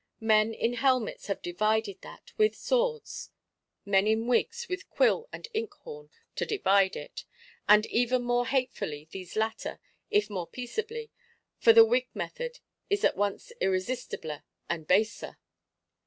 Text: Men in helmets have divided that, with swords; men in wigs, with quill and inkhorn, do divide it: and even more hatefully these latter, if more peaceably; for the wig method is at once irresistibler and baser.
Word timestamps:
Men 0.19 0.51
in 0.51 0.73
helmets 0.73 1.27
have 1.27 1.43
divided 1.43 2.01
that, 2.01 2.31
with 2.35 2.55
swords; 2.55 3.29
men 3.85 4.07
in 4.07 4.25
wigs, 4.25 4.67
with 4.67 4.89
quill 4.89 5.29
and 5.31 5.47
inkhorn, 5.53 6.09
do 6.35 6.43
divide 6.43 6.95
it: 6.95 7.23
and 7.69 7.85
even 7.85 8.23
more 8.23 8.47
hatefully 8.47 9.07
these 9.11 9.35
latter, 9.35 9.79
if 10.09 10.27
more 10.27 10.47
peaceably; 10.47 11.11
for 11.59 11.71
the 11.71 11.85
wig 11.85 12.07
method 12.15 12.61
is 12.89 13.03
at 13.03 13.15
once 13.15 13.51
irresistibler 13.61 14.41
and 14.67 14.87
baser. 14.87 15.37